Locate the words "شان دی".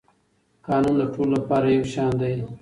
1.93-2.35